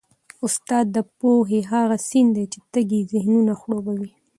[0.45, 4.11] استاد د پوهې هغه سیند دی چي تږي ذهنونه خړوبوي.